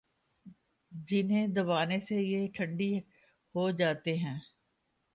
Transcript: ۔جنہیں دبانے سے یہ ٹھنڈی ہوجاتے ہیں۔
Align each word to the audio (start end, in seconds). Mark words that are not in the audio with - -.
۔جنہیں 0.91 1.47
دبانے 1.47 1.99
سے 1.99 2.15
یہ 2.21 2.47
ٹھنڈی 2.53 2.91
ہوجاتے 3.55 4.17
ہیں۔ 4.17 4.39